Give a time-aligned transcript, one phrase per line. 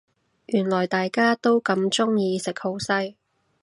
[0.47, 3.15] 原來大家都咁鍾意食好西